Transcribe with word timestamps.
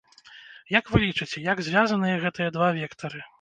Як 0.75 0.89
вы 0.93 1.01
лічыце, 1.03 1.43
як 1.51 1.61
звязаныя 1.67 2.15
гэтыя 2.25 2.49
два 2.57 2.73
вектары? 2.81 3.23